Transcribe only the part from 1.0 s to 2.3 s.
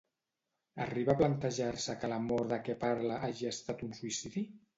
a plantejar-se que la